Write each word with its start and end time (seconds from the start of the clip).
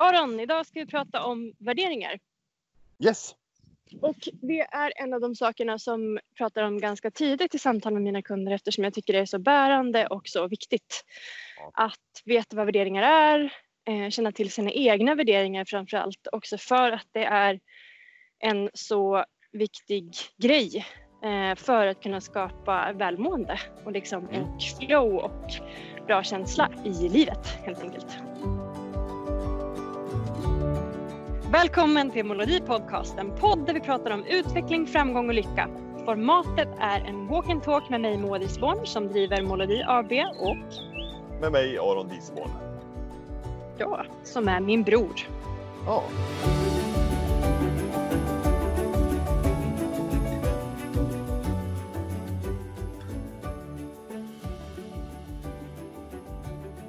Aron, 0.00 0.40
idag 0.40 0.66
ska 0.66 0.80
vi 0.80 0.86
prata 0.86 1.24
om 1.24 1.52
värderingar. 1.58 2.18
Yes. 3.04 3.34
Och 4.00 4.28
det 4.32 4.60
är 4.60 4.92
en 4.96 5.14
av 5.14 5.20
de 5.20 5.34
sakerna 5.34 5.78
som 5.78 6.18
pratar 6.36 6.62
om 6.62 6.78
ganska 6.78 7.10
tidigt 7.10 7.54
i 7.54 7.58
samtal 7.58 7.92
med 7.92 8.02
mina 8.02 8.22
kunder 8.22 8.52
eftersom 8.52 8.84
jag 8.84 8.94
tycker 8.94 9.12
det 9.12 9.18
är 9.18 9.26
så 9.26 9.38
bärande 9.38 10.06
och 10.06 10.28
så 10.28 10.48
viktigt. 10.48 11.04
Att 11.72 12.22
veta 12.24 12.56
vad 12.56 12.66
värderingar 12.66 13.02
är, 13.02 13.52
eh, 13.88 14.10
känna 14.10 14.32
till 14.32 14.50
sina 14.50 14.70
egna 14.70 15.14
värderingar 15.14 15.64
framför 15.64 15.96
allt 15.96 16.28
också 16.32 16.58
för 16.58 16.92
att 16.92 17.06
det 17.12 17.24
är 17.24 17.60
en 18.38 18.70
så 18.74 19.24
viktig 19.52 20.14
grej 20.36 20.86
eh, 21.24 21.54
för 21.56 21.86
att 21.86 22.02
kunna 22.02 22.20
skapa 22.20 22.92
välmående 22.92 23.60
och 23.84 23.92
liksom 23.92 24.28
Mm. 24.28 24.42
och 24.42 24.62
flow 24.62 25.16
och 25.16 25.52
bra 26.06 26.22
känsla 26.22 26.70
i 26.84 27.08
livet 27.08 27.46
helt 27.64 27.82
enkelt. 27.82 28.18
Välkommen 31.52 32.10
till 32.10 32.24
Molodi 32.24 32.60
Podcast, 32.60 33.18
en 33.18 33.30
podd 33.36 33.66
där 33.66 33.74
vi 33.74 33.80
pratar 33.80 34.10
om 34.10 34.24
utveckling, 34.24 34.86
framgång 34.86 35.28
och 35.28 35.34
lycka. 35.34 35.68
Formatet 36.04 36.68
är 36.80 37.00
en 37.00 37.26
walk 37.26 37.50
and 37.50 37.62
talk 37.62 37.88
med 37.88 38.00
mig 38.00 38.18
Moa 38.18 38.38
Disborn 38.38 38.86
som 38.86 39.08
driver 39.08 39.42
Molodi 39.42 39.82
AB 39.86 40.12
och 40.38 40.56
Med 41.40 41.52
mig 41.52 41.78
Aron 41.78 42.08
Disborn. 42.08 42.50
jag 43.78 44.06
som 44.24 44.48
är 44.48 44.60
min 44.60 44.82
bror. 44.82 45.28
Ja. 45.86 46.02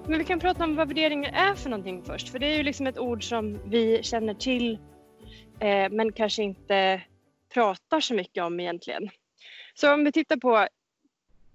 Men 0.09 0.19
vi 0.19 0.25
kan 0.25 0.39
prata 0.39 0.63
om 0.63 0.75
vad 0.75 0.87
värderingar 0.87 1.31
är 1.33 1.55
för 1.55 1.69
någonting 1.69 2.03
först. 2.03 2.29
För 2.29 2.39
det 2.39 2.45
är 2.47 2.57
ju 2.57 2.63
liksom 2.63 2.87
ett 2.87 2.97
ord 2.97 3.23
som 3.23 3.59
vi 3.69 4.03
känner 4.03 4.33
till 4.33 4.73
eh, 5.59 5.89
men 5.91 6.11
kanske 6.11 6.43
inte 6.43 7.01
pratar 7.53 7.99
så 7.99 8.13
mycket 8.13 8.43
om 8.43 8.59
egentligen. 8.59 9.09
Så 9.73 9.93
om 9.93 10.03
vi 10.03 10.11
tittar 10.11 10.37
på 10.37 10.67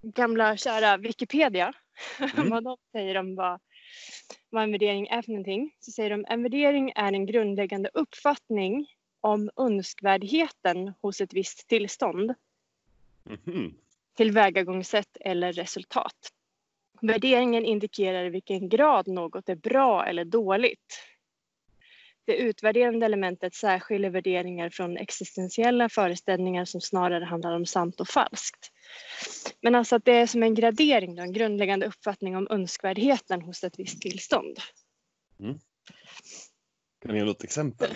gamla 0.02 0.56
kära 0.56 0.96
Wikipedia, 0.96 1.72
Mm. 2.36 2.50
vad 2.50 2.64
de 2.64 2.76
säger 2.92 3.14
om 3.16 3.34
vad, 3.34 3.60
vad 4.50 4.62
en 4.62 4.72
värdering 4.72 5.06
är 5.08 5.22
för 5.22 5.30
någonting. 5.30 5.74
Så 5.80 5.90
säger 5.90 6.10
de 6.10 6.24
en 6.28 6.42
värdering 6.42 6.92
är 6.96 7.12
en 7.12 7.26
grundläggande 7.26 7.90
uppfattning 7.94 8.86
om 9.20 9.50
önskvärdheten 9.56 10.92
hos 11.02 11.20
ett 11.20 11.32
visst 11.34 11.68
tillstånd 11.68 12.34
Mhm. 13.24 13.74
tillvägagångssätt 14.16 15.16
eller 15.20 15.52
resultat. 15.52 16.30
Värderingen 17.06 17.64
indikerar 17.64 18.24
i 18.24 18.30
vilken 18.30 18.68
grad 18.68 19.08
något 19.08 19.48
är 19.48 19.54
bra 19.54 20.06
eller 20.06 20.24
dåligt. 20.24 21.00
Det 22.26 22.36
utvärderande 22.36 23.06
elementet 23.06 23.54
särskiljer 23.54 24.10
värderingar 24.10 24.70
från 24.70 24.96
existentiella 24.96 25.88
föreställningar 25.88 26.64
som 26.64 26.80
snarare 26.80 27.24
handlar 27.24 27.52
om 27.52 27.66
sant 27.66 28.00
och 28.00 28.08
falskt. 28.08 28.72
Men 29.60 29.74
alltså 29.74 29.96
att 29.96 30.04
det 30.04 30.12
är 30.12 30.26
som 30.26 30.42
en 30.42 30.54
gradering, 30.54 31.14
då, 31.14 31.22
en 31.22 31.32
grundläggande 31.32 31.86
uppfattning 31.86 32.36
om 32.36 32.48
önskvärdheten 32.50 33.42
hos 33.42 33.64
ett 33.64 33.78
visst 33.78 34.02
tillstånd. 34.02 34.58
Kan 37.02 37.12
du 37.12 37.16
ge 37.18 37.24
något 37.24 37.44
exempel? 37.44 37.90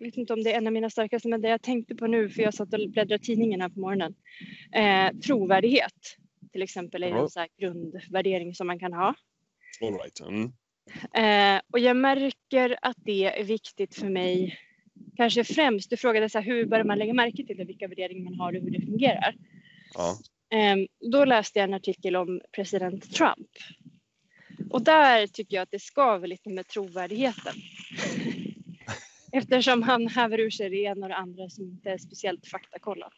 jag 0.00 0.06
vet 0.06 0.16
inte 0.16 0.32
om 0.32 0.42
det 0.42 0.52
är 0.52 0.56
en 0.56 0.66
av 0.66 0.72
mina 0.72 0.90
starkaste, 0.90 1.28
men 1.28 1.40
det 1.40 1.48
jag 1.48 1.62
tänkte 1.62 1.94
på 1.94 2.06
nu, 2.06 2.30
för 2.30 2.42
jag 2.42 2.54
satt 2.54 2.74
och 2.74 2.90
bläddrade 2.90 3.24
tidningen 3.24 3.60
här 3.60 3.68
på 3.68 3.80
morgonen. 3.80 4.14
Eh, 4.72 5.18
trovärdighet 5.20 6.16
till 6.52 6.62
exempel 6.62 7.02
är 7.02 7.10
en 7.10 7.28
så 7.28 7.46
grundvärdering 7.58 8.54
som 8.54 8.66
man 8.66 8.78
kan 8.78 8.92
ha. 8.92 9.14
All 9.82 9.92
right. 9.92 10.20
Mm. 10.20 10.52
Eh, 11.14 11.60
och 11.72 11.78
jag 11.78 11.96
märker 11.96 12.78
att 12.82 12.96
det 12.96 13.40
är 13.40 13.44
viktigt 13.44 13.94
för 13.94 14.08
mig, 14.08 14.58
kanske 15.16 15.44
främst, 15.44 15.90
du 15.90 15.96
frågade 15.96 16.28
så 16.28 16.38
här, 16.38 16.46
hur 16.46 16.66
börjar 16.66 16.84
man 16.84 16.98
lägga 16.98 17.14
märke 17.14 17.46
till 17.46 17.56
det, 17.56 17.64
vilka 17.64 17.88
värderingar 17.88 18.24
man 18.24 18.40
har 18.40 18.56
och 18.56 18.62
hur 18.62 18.70
det 18.70 18.86
fungerar. 18.86 19.34
Ja. 19.94 20.18
Eh, 20.58 20.76
då 21.10 21.24
läste 21.24 21.58
jag 21.58 21.68
en 21.68 21.74
artikel 21.74 22.16
om 22.16 22.40
president 22.52 23.14
Trump. 23.14 23.48
Och 24.70 24.82
där 24.82 25.26
tycker 25.26 25.56
jag 25.56 25.62
att 25.62 25.70
det 25.70 25.82
skaver 25.82 26.28
lite 26.28 26.50
med 26.50 26.66
trovärdigheten. 26.66 27.54
Eftersom 29.32 29.82
han 29.82 30.08
häver 30.08 30.40
ur 30.40 30.50
sig 30.50 30.70
det 30.70 30.76
ena 30.76 31.06
och 31.06 31.08
det 31.08 31.16
andra 31.16 31.48
som 31.48 31.64
inte 31.64 31.90
är 31.90 31.98
speciellt 31.98 32.46
faktakollat. 32.46 33.12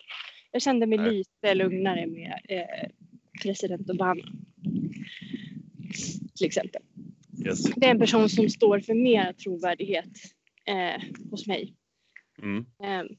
Jag 0.50 0.62
kände 0.62 0.87
mig 0.87 0.98
Nej. 0.98 1.10
lite 1.10 1.54
lugnare 1.54 2.06
med 2.06 2.41
eh, 2.48 2.88
president 3.42 3.91
Obama. 3.91 4.22
Till 6.36 6.47
exempel. 6.47 6.82
Yes. 7.47 7.62
Det 7.62 7.86
är 7.86 7.91
en 7.91 7.98
person 7.98 8.28
som 8.28 8.48
står 8.48 8.80
för 8.80 8.94
mer 8.94 9.32
trovärdighet 9.32 10.10
eh, 10.64 11.03
hos 11.30 11.47
mig. 11.47 11.75
Mm. 12.42 12.66
Eh, 12.82 13.16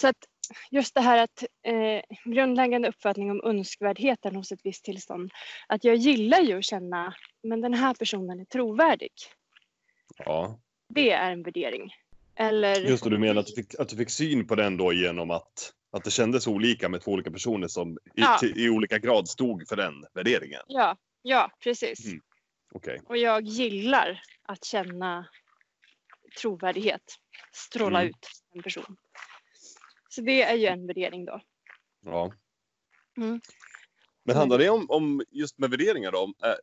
så 0.00 0.08
att 0.08 0.28
just 0.70 0.94
det 0.94 1.00
här 1.00 1.22
att 1.24 1.44
eh, 1.62 2.16
grundläggande 2.24 2.88
uppfattning 2.88 3.30
om 3.30 3.40
önskvärdheten 3.44 4.36
hos 4.36 4.52
ett 4.52 4.60
visst 4.64 4.84
tillstånd. 4.84 5.30
Att 5.66 5.84
jag 5.84 5.96
gillar 5.96 6.40
ju 6.40 6.58
att 6.58 6.64
känna, 6.64 7.14
men 7.42 7.60
den 7.60 7.74
här 7.74 7.94
personen 7.94 8.40
är 8.40 8.44
trovärdig. 8.44 9.12
Ja. 10.18 10.58
Det 10.88 11.10
är 11.10 11.32
en 11.32 11.42
värdering. 11.42 11.92
Eller, 12.34 12.80
Just 12.80 13.04
det, 13.04 13.10
du 13.10 13.18
menar 13.18 13.40
att 13.40 13.46
du, 13.46 13.54
fick, 13.54 13.74
att 13.74 13.88
du 13.88 13.96
fick 13.96 14.10
syn 14.10 14.46
på 14.46 14.54
den 14.54 14.76
då 14.76 14.92
genom 14.92 15.30
att, 15.30 15.72
att 15.90 16.04
det 16.04 16.10
kändes 16.10 16.46
olika 16.46 16.88
med 16.88 17.00
två 17.00 17.10
olika 17.12 17.30
personer 17.30 17.68
som 17.68 17.92
i, 17.92 17.98
Ja. 18.14 18.38
till, 18.40 18.58
i 18.58 18.70
olika 18.70 18.98
grad 18.98 19.28
stod 19.28 19.68
för 19.68 19.76
den 19.76 20.04
värderingen. 20.14 20.62
Ja, 20.66 20.96
ja, 21.22 21.50
precis. 21.60 22.06
Mm. 22.06 22.20
Okej. 22.74 23.00
Och 23.04 23.16
jag 23.16 23.42
gillar 23.42 24.22
att 24.42 24.64
känna 24.64 25.28
trovärdighet. 26.40 27.02
Stråla 27.52 28.00
Mm. 28.00 28.10
ut 28.10 28.28
en 28.54 28.62
person. 28.62 28.96
Så 30.08 30.20
det 30.20 30.42
är 30.42 30.54
ju 30.54 30.66
en 30.66 30.86
värdering 30.86 31.24
då. 31.24 31.40
Ja. 32.04 32.32
Mm. 33.16 33.40
Men 34.24 34.36
handlar 34.36 34.58
det 34.58 34.68
om, 34.68 34.86
om 34.90 35.22
just 35.30 35.58
med 35.58 35.70
värderingar 35.70 36.12
då? 36.12 36.18
Om, 36.18 36.34
eh, 36.44 36.54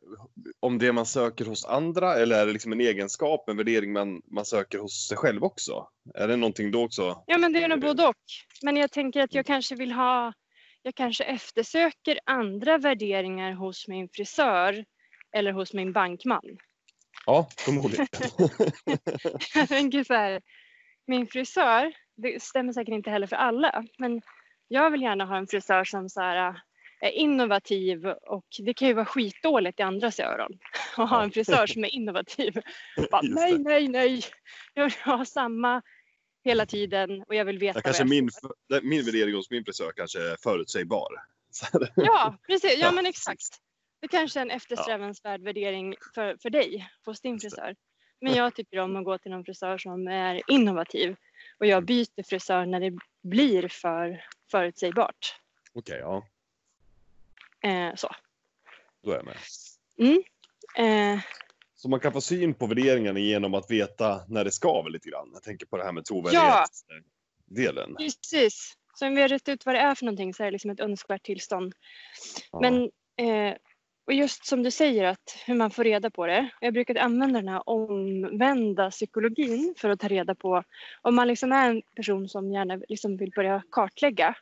om 0.60 0.78
det 0.78 0.92
man 0.92 1.06
söker 1.06 1.44
hos 1.44 1.64
andra 1.64 2.14
eller 2.14 2.38
är 2.42 2.46
det 2.46 2.52
liksom 2.52 2.72
en 2.72 2.80
egenskap, 2.80 3.48
en 3.48 3.56
värdering 3.56 3.92
man, 3.92 4.22
man 4.24 4.44
söker 4.44 4.78
hos 4.78 5.08
sig 5.08 5.16
själv 5.16 5.44
också? 5.44 5.88
Är 6.14 6.28
det 6.28 6.36
någonting 6.36 6.70
då 6.70 6.84
också? 6.84 7.22
Ja, 7.26 7.38
men 7.38 7.52
det 7.52 7.62
är 7.62 7.68
nog 7.68 7.80
både 7.80 8.06
och. 8.06 8.14
Men 8.62 8.76
jag 8.76 8.90
tänker 8.90 9.22
att 9.22 9.34
jag 9.34 9.46
kanske 9.46 9.74
vill 9.74 9.92
ha, 9.92 10.32
jag 10.82 10.94
kanske 10.94 11.24
eftersöker 11.24 12.18
andra 12.26 12.78
värderingar 12.78 13.52
hos 13.52 13.88
min 13.88 14.08
frisör 14.08 14.84
eller 15.36 15.52
hos 15.52 15.72
min 15.72 15.92
bankman. 15.92 16.58
Ja, 17.26 17.48
förmodligen. 17.58 18.06
Jag 19.54 19.68
tänker 19.68 20.04
så 20.04 20.14
här, 20.14 20.40
min 21.06 21.26
frisör, 21.26 21.92
det 22.16 22.42
stämmer 22.42 22.72
säkert 22.72 22.94
inte 22.94 23.10
heller 23.10 23.26
för 23.26 23.36
alla, 23.36 23.84
men 23.98 24.22
jag 24.68 24.90
vill 24.90 25.02
gärna 25.02 25.24
ha 25.24 25.36
en 25.36 25.46
frisör 25.46 25.84
som 25.84 26.08
så 26.08 26.20
här, 26.20 26.60
är 27.00 27.10
innovativ 27.10 28.06
och 28.06 28.46
det 28.58 28.74
kan 28.74 28.88
ju 28.88 28.94
vara 28.94 29.06
skitdåligt 29.06 29.80
i 29.80 29.82
andras 29.82 30.20
öron 30.20 30.58
att 30.96 31.10
ha 31.10 31.22
en 31.22 31.30
frisör 31.30 31.66
som 31.66 31.84
är 31.84 31.88
innovativ. 31.94 32.60
Bara, 33.10 33.22
nej, 33.22 33.58
nej, 33.58 33.88
nej, 33.88 34.24
jag 34.74 34.84
vill 34.84 34.92
ha 35.04 35.24
samma 35.24 35.82
hela 36.44 36.66
tiden 36.66 37.22
och 37.22 37.34
jag 37.34 37.44
vill 37.44 37.58
veta 37.58 37.78
Ja, 37.78 37.82
kanske 37.82 38.02
jag 38.02 38.08
min, 38.08 38.30
min 38.82 39.04
värdering 39.04 39.34
hos 39.34 39.50
min 39.50 39.64
frisör 39.64 39.92
kanske 39.96 40.18
är 40.18 40.36
förutsägbar. 40.42 41.08
Ja, 41.94 42.36
precis. 42.46 42.72
Ja, 42.78 42.86
Ja, 42.86 42.92
men 42.92 43.06
exakt. 43.06 43.60
Det 44.00 44.08
kanske 44.08 44.40
är 44.40 44.42
en 44.42 44.50
eftersträvansvärd 44.50 45.42
värdering 45.42 45.94
för, 46.14 46.36
för 46.42 46.50
dig 46.50 46.88
hos 47.04 47.20
din 47.20 47.40
frisör. 47.40 47.76
Men 48.20 48.34
jag 48.34 48.54
tycker 48.54 48.78
om 48.78 48.96
att 48.96 49.04
gå 49.04 49.18
till 49.18 49.30
någon 49.30 49.44
frisör 49.44 49.78
som 49.78 50.08
är 50.08 50.42
innovativ 50.50 51.16
och 51.58 51.66
jag 51.66 51.84
byter 51.84 52.22
frisör 52.22 52.66
när 52.66 52.80
det 52.80 52.92
blir 53.22 53.68
för 53.68 54.24
förutsägbart. 54.50 55.40
Okej, 55.74 55.98
ja. 55.98 56.26
Eh, 57.64 57.94
så. 57.94 58.08
Då 59.02 59.10
är 59.10 59.16
jag 59.16 59.24
med. 59.24 59.36
Mm. 59.98 60.22
Eh, 61.14 61.20
Så 61.74 61.88
man 61.88 62.00
kan 62.00 62.12
få 62.12 62.20
syn 62.20 62.54
på 62.54 62.66
värderingarna 62.66 63.18
genom 63.18 63.54
att 63.54 63.70
veta 63.70 64.20
när 64.28 64.44
det 64.44 64.50
skaver 64.50 64.90
lite 64.90 65.08
grann. 65.10 65.30
Jag 65.32 65.42
tänker 65.42 65.66
på 65.66 65.76
det 65.76 65.84
här 65.84 65.92
med 65.92 66.04
trovärdighetsdelen. 66.04 67.96
precis. 67.98 68.74
Så 68.94 69.06
om 69.06 69.14
vi 69.14 69.20
har 69.22 69.28
rätt 69.28 69.48
ut 69.48 69.66
vad 69.66 69.74
det 69.74 69.78
är 69.78 69.94
för 69.94 70.04
någonting 70.04 70.34
så 70.34 70.42
är 70.42 70.44
det 70.44 70.50
liksom 70.50 70.70
ett 70.70 70.80
önskvärt 70.80 71.22
tillstånd. 71.22 71.74
Ja. 72.52 72.60
Men 72.60 72.82
eh, 73.16 73.56
och 74.06 74.12
just 74.12 74.46
som 74.46 74.62
du 74.62 74.70
säger 74.70 75.04
att 75.04 75.38
hur 75.46 75.54
man 75.54 75.70
får 75.70 75.84
reda 75.84 76.10
på 76.10 76.26
det. 76.26 76.48
Jag 76.60 76.74
brukar 76.74 76.94
använda 76.94 77.38
den 77.40 77.48
här 77.48 77.68
omvända 77.68 78.90
psykologin 78.90 79.74
för 79.78 79.90
att 79.90 80.00
ta 80.00 80.08
reda 80.08 80.34
på 80.34 80.62
om 81.02 81.14
man 81.14 81.28
liksom 81.28 81.52
är 81.52 81.70
en 81.70 81.82
person 81.96 82.28
som 82.28 82.52
gärna 82.52 82.80
liksom 82.88 83.16
vill 83.16 83.30
börja 83.30 83.62
kartlägga 83.70 84.36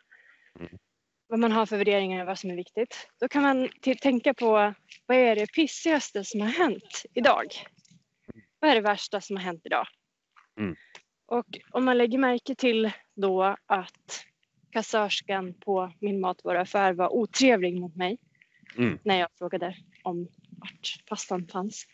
Mm. 0.60 0.78
Vad 1.26 1.38
man 1.38 1.52
har 1.52 1.66
för 1.66 1.76
värderingar 1.76 2.20
och 2.20 2.26
vad 2.26 2.38
som 2.38 2.50
är 2.50 2.56
viktigt. 2.56 3.08
Då 3.20 3.28
kan 3.28 3.42
man 3.42 3.68
tänka 4.02 4.34
på 4.34 4.74
vad 5.06 5.16
är 5.16 5.36
det 5.36 5.52
pissigaste 5.52 6.24
som 6.24 6.40
har 6.40 6.48
hänt 6.48 7.02
idag? 7.14 7.46
Vad 8.58 8.70
är 8.70 8.74
det 8.74 8.80
värsta 8.80 9.20
som 9.20 9.36
har 9.36 9.42
hänt 9.42 9.62
idag? 9.64 9.86
Mm. 10.60 10.76
Och 11.26 11.46
om 11.70 11.84
man 11.84 11.98
lägger 11.98 12.18
märke 12.18 12.54
till 12.54 12.90
då 13.14 13.56
att 13.66 14.24
kassörskan 14.72 15.54
på 15.54 15.92
min 16.00 16.20
matvaruaffär 16.20 16.92
var 16.92 17.12
otrevlig 17.12 17.80
mot 17.80 17.96
mig 17.96 18.18
Mm. 18.76 18.98
när 19.02 19.18
jag 19.18 19.28
frågade 19.38 19.76
om 20.02 20.28
vart 20.50 21.04
pastan 21.06 21.46
fanns. 21.46 21.86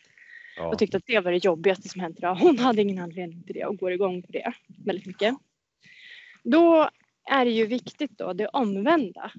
Ja. 0.56 0.66
och 0.68 0.78
tyckte 0.78 0.96
att 0.96 1.06
det 1.06 1.20
var 1.20 1.32
det 1.32 1.44
jobbigaste 1.44 1.88
som 1.88 2.00
hänt 2.00 2.18
idag. 2.18 2.34
Hon 2.34 2.58
hade 2.58 2.82
ingen 2.82 2.98
anledning 2.98 3.42
till 3.42 3.54
det 3.54 3.64
och 3.64 3.76
går 3.76 3.92
igång 3.92 4.22
på 4.22 4.32
det 4.32 4.52
väldigt 4.86 5.06
mycket. 5.06 5.34
Då 6.42 6.90
är 7.30 7.44
det 7.44 7.50
ju 7.50 7.66
viktigt 7.66 8.18
då 8.18 8.32
det 8.32 8.46
omvända 8.46 9.32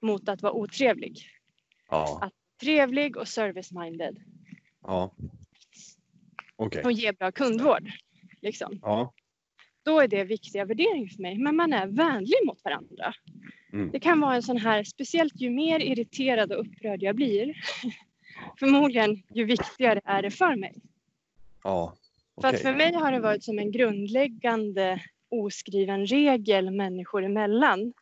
mot 0.00 0.28
att 0.28 0.42
vara 0.42 0.52
otrevlig. 0.52 1.28
Ja. 1.90 2.18
Att 2.22 2.32
trevlig 2.60 3.16
och 3.16 3.28
service-minded 3.28 4.16
ja. 4.82 5.14
Okej. 6.56 6.84
och 6.84 6.92
ge 6.92 7.12
bra 7.12 7.32
kundvård. 7.32 7.90
Liksom. 8.40 8.78
Ja. 8.82 9.12
Då 9.82 10.00
är 10.00 10.08
det 10.08 10.24
viktiga 10.24 10.64
värderingar 10.64 11.08
för 11.08 11.22
mig. 11.22 11.38
Men 11.38 11.56
man 11.56 11.72
är 11.72 11.86
vänlig 11.86 12.36
mot 12.46 12.64
varandra. 12.64 13.14
Mm. 13.72 13.90
Det 13.90 14.00
kan 14.00 14.20
vara 14.20 14.34
en 14.34 14.42
sån 14.42 14.56
här, 14.56 14.84
speciellt 14.84 15.40
ju 15.40 15.50
mer 15.50 15.80
irriterad 15.80 16.52
och 16.52 16.60
upprörd 16.60 17.02
jag 17.02 17.16
blir, 17.16 17.54
förmodligen 18.58 19.22
ju 19.34 19.44
viktigare 19.44 20.00
är 20.04 20.22
det 20.22 20.30
för 20.30 20.56
mig. 20.56 20.74
Ja. 21.64 21.94
För 22.40 22.48
att 22.48 22.60
för 22.60 22.74
mig 22.74 22.92
har 22.92 23.12
det 23.12 23.20
varit 23.20 23.44
som 23.44 23.58
en 23.58 23.72
grundläggande 23.72 25.00
oskriven 25.30 26.06
regel 26.06 26.70
människor 26.70 27.24
emellan. 27.24 27.92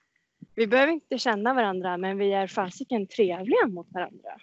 Vi 0.55 0.67
behöver 0.67 0.93
inte 0.93 1.19
känna 1.19 1.55
varandra 1.55 1.97
men 1.97 2.19
vi 2.19 2.33
är 2.33 2.47
fasiken 2.47 3.07
trevliga 3.07 3.67
mot 3.67 3.93
varandra. 3.93 4.39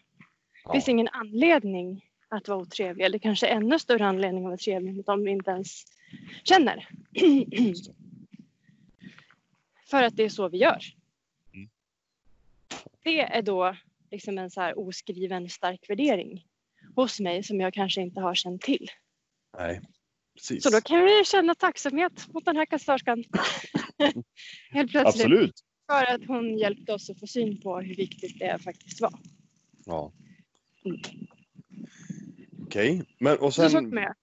Det 0.66 0.72
finns 0.72 0.88
Ja. 0.88 0.92
ingen 0.92 1.08
anledning 1.08 2.06
att 2.30 2.48
vara 2.48 2.60
otrevlig 2.60 3.06
eller 3.06 3.20
kanske 3.20 3.48
ännu 3.48 3.80
större 3.80 4.06
anledning 4.06 4.44
att 4.44 4.50
vara 4.50 4.58
trevlig 4.58 4.96
mot 4.96 5.06
dem 5.06 5.24
vi 5.24 5.32
inte 5.32 5.52
ens 5.52 5.84
känner. 6.44 6.88
För 9.90 10.04
att 10.04 10.16
det 10.16 10.24
är 10.24 10.30
så 10.30 10.50
vi 10.50 10.58
gör. 10.58 10.80
Mm. 11.54 11.70
Det 13.04 13.20
är 13.22 13.42
då 13.42 13.76
liksom 14.12 14.38
en 14.38 14.50
så 14.52 14.62
här 14.62 14.80
oskriven 14.80 15.50
stark 15.50 15.90
värdering 15.90 16.46
hos 16.96 17.20
mig 17.20 17.44
som 17.44 17.60
jag 17.60 17.74
kanske 17.74 18.02
inte 18.02 18.22
har 18.22 18.36
känt 18.36 18.62
till. 18.62 18.88
Nej. 19.58 19.82
Precis. 20.36 20.64
Så 20.64 20.70
då 20.70 20.82
kan 20.82 21.04
vi 21.04 21.24
känna 21.26 21.56
tacksamhet 21.56 22.34
mot 22.34 22.46
den 22.46 22.56
här 22.56 22.66
kassörskan. 22.66 23.24
Helt 24.72 24.92
plötsligt. 24.92 25.26
Absolut. 25.26 25.54
För 25.88 26.14
att 26.16 26.28
hon 26.28 26.58
hjälpte 26.58 26.94
oss 26.94 27.10
att 27.10 27.20
få 27.20 27.28
syn 27.28 27.62
på 27.62 27.80
hur 27.80 27.96
viktigt 27.96 28.40
det 28.40 28.60
faktiskt 28.64 29.02
var. 29.02 29.14
Ja. 29.86 30.12
Mm. 30.86 31.00
Okej. 32.62 33.04
Men 33.20 33.38
och 33.38 33.54
sen. 33.54 33.90
med. 33.90 34.16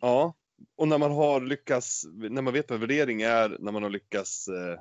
Ja. 0.00 0.34
Och 0.76 0.88
när 0.88 0.98
man 0.98 1.12
har 1.12 1.40
lyckats, 1.40 2.06
när 2.12 2.42
man 2.42 2.52
vet 2.52 2.70
vad 2.70 2.80
värdering 2.80 3.22
är, 3.22 3.56
när 3.58 3.72
man 3.72 3.82
har 3.82 3.90
lyckats 3.90 4.48
eh, 4.48 4.78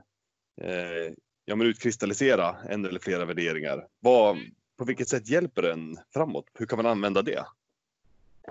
eh, 0.70 1.14
ja, 1.46 1.56
men 1.56 1.68
utkristallisera 1.68 2.56
en 2.70 2.86
eller 2.86 3.00
flera 3.00 3.26
värderingar. 3.26 3.88
Vad, 4.00 4.38
på 4.78 4.86
vilket 4.86 5.08
sätt 5.08 5.30
hjälper 5.30 5.62
den 5.62 6.00
framåt? 6.14 6.46
Hur 6.54 6.66
kan 6.66 6.78
man 6.78 6.86
använda 6.86 7.22
det? 7.22 7.46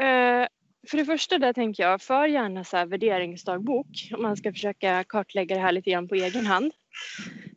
Eh, 0.00 0.46
för 0.86 0.96
det 0.96 1.04
första 1.04 1.38
där 1.38 1.52
tänker 1.52 1.82
jag, 1.82 2.02
för 2.02 2.26
gärna 2.26 2.64
så 2.64 2.76
här 2.76 2.86
värderingsdagbok 2.86 4.10
om 4.14 4.22
man 4.22 4.36
ska 4.36 4.52
försöka 4.52 5.04
kartlägga 5.04 5.56
det 5.56 5.62
här 5.62 5.72
lite 5.72 5.90
grann 5.90 6.08
på 6.08 6.14
egen 6.14 6.46
hand. 6.46 6.72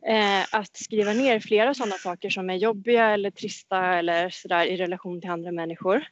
Eh, 0.06 0.54
att 0.54 0.76
skriva 0.76 1.12
ner 1.12 1.40
flera 1.40 1.74
sådana 1.74 1.94
saker 1.94 2.30
som 2.30 2.50
är 2.50 2.54
jobbiga 2.54 3.10
eller 3.10 3.30
trista 3.30 3.94
eller 3.94 4.30
sådär 4.30 4.66
i 4.66 4.76
relation 4.76 5.20
till 5.20 5.30
andra 5.30 5.52
människor. 5.52 6.04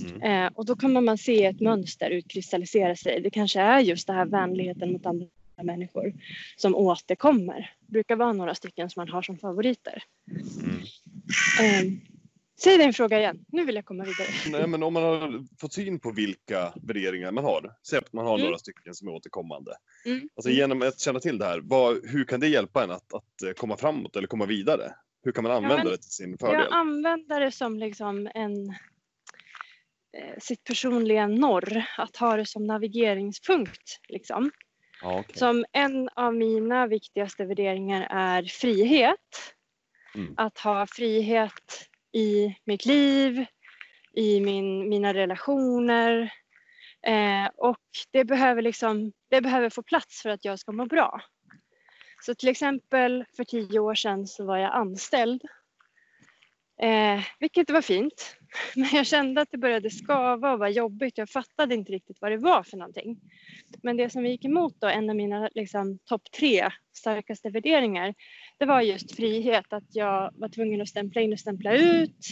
Mm. 0.00 0.22
Eh, 0.22 0.52
och 0.54 0.66
då 0.66 0.76
kommer 0.76 1.00
man 1.00 1.18
se 1.18 1.44
ett 1.44 1.60
mönster 1.60 2.10
utkristallisera 2.10 2.96
sig. 2.96 3.20
Det 3.20 3.30
kanske 3.30 3.60
är 3.60 3.80
just 3.80 4.06
det 4.06 4.12
här 4.12 4.26
vänligheten 4.26 4.92
mot 4.92 5.06
andra 5.06 5.26
människor 5.62 6.14
som 6.56 6.74
återkommer. 6.74 7.74
Det 7.80 7.92
brukar 7.92 8.16
vara 8.16 8.32
några 8.32 8.54
stycken 8.54 8.90
som 8.90 9.00
man 9.00 9.08
har 9.08 9.22
som 9.22 9.38
favoriter. 9.38 10.02
Mm. 10.62 10.78
Eh, 11.60 11.92
säg 12.62 12.78
din 12.78 12.92
fråga 12.92 13.18
igen. 13.18 13.44
Nu 13.48 13.64
vill 13.64 13.74
jag 13.74 13.84
komma 13.84 14.04
vidare. 14.04 14.28
Nej, 14.58 14.66
men 14.66 14.82
om 14.82 14.92
man 14.92 15.02
har 15.02 15.44
fått 15.60 15.72
syn 15.72 16.00
på 16.00 16.10
vilka 16.12 16.72
värderingar 16.82 17.32
man 17.32 17.44
har, 17.44 17.74
säg 17.88 17.98
att 17.98 18.12
man 18.12 18.26
har 18.26 18.34
Mm. 18.34 18.44
några 18.44 18.58
stycken 18.58 18.94
som 18.94 19.08
är 19.08 19.12
återkommande. 19.12 19.72
Mm. 20.04 20.28
Alltså 20.36 20.50
genom 20.50 20.82
att 20.82 21.00
känna 21.00 21.20
till 21.20 21.38
det 21.38 21.44
här, 21.44 21.60
vad, 21.62 22.08
hur 22.08 22.24
kan 22.24 22.40
det 22.40 22.48
hjälpa 22.48 22.84
en 22.84 22.90
att, 22.90 23.14
att 23.14 23.42
eh, 23.46 23.52
komma 23.52 23.76
framåt 23.76 24.16
eller 24.16 24.28
komma 24.28 24.46
vidare? 24.46 24.94
Hur 25.24 25.32
kan 25.32 25.44
man 25.44 25.52
använda 25.52 25.76
men 25.76 25.86
det 25.86 25.96
till 25.96 26.10
sin 26.10 26.38
fördel? 26.38 26.60
Jag 26.60 26.72
använder 26.72 27.40
det 27.40 27.52
som 27.52 27.78
liksom 27.78 28.30
en 28.34 28.68
eh, 30.16 30.38
sitt 30.38 30.64
personliga 30.64 31.26
norr, 31.26 31.84
att 31.98 32.16
ha 32.16 32.36
det 32.36 32.46
som 32.46 32.66
navigeringspunkt. 32.66 34.00
Liksom. 34.08 34.50
Ja, 35.02 35.18
okej. 35.20 35.36
Som 35.38 35.64
en 35.72 36.08
av 36.08 36.34
mina 36.34 36.86
viktigaste 36.86 37.44
värderingar 37.44 38.06
är 38.10 38.42
frihet. 38.42 39.54
Mm. 40.14 40.34
Att 40.36 40.58
ha 40.58 40.86
frihet 40.86 41.88
i 42.12 42.56
mitt 42.64 42.86
liv, 42.86 43.46
i 44.14 44.40
min, 44.40 44.88
mina 44.88 45.14
relationer. 45.14 46.32
Eh, 47.06 47.46
och 47.56 47.86
det 48.10 48.24
behöver, 48.24 48.62
liksom, 48.62 49.12
det 49.30 49.40
behöver 49.40 49.70
få 49.70 49.82
plats 49.82 50.22
för 50.22 50.30
att 50.30 50.44
jag 50.44 50.58
ska 50.58 50.72
må 50.72 50.86
bra. 50.86 51.20
Så 52.20 52.34
till 52.34 52.48
exempel 52.48 53.24
för 53.36 53.44
tio 53.44 53.78
år 53.78 53.94
sedan 53.94 54.26
så 54.26 54.44
var 54.44 54.56
jag 54.56 54.74
anställd. 54.74 55.42
Eh, 56.82 57.20
vilket 57.40 57.70
var 57.70 57.82
fint. 57.82 58.36
Men 58.74 58.88
jag 58.92 59.06
kände 59.06 59.40
att 59.40 59.50
det 59.50 59.58
började 59.58 59.90
skava 59.90 60.52
och 60.52 60.58
var 60.58 60.68
jobbigt. 60.68 61.18
Jag 61.18 61.30
fattade 61.30 61.74
inte 61.74 61.92
riktigt 61.92 62.18
vad 62.20 62.30
det 62.30 62.36
var 62.36 62.62
för 62.62 62.76
någonting. 62.76 63.20
Men 63.82 63.96
det 63.96 64.10
som 64.10 64.26
gick 64.26 64.44
emot 64.44 64.74
då, 64.78 64.86
en 64.86 65.10
av 65.10 65.16
mina 65.16 65.48
liksom, 65.54 65.98
topp 65.98 66.22
tre 66.38 66.70
starkaste 66.96 67.50
värderingar, 67.50 68.14
det 68.58 68.66
var 68.66 68.80
just 68.80 69.16
frihet. 69.16 69.72
Att 69.72 69.94
jag 69.94 70.30
var 70.34 70.48
tvungen 70.48 70.80
att 70.80 70.88
stämpla 70.88 71.20
in 71.20 71.32
och 71.32 71.40
stämpla 71.40 71.76
ut, 71.76 72.26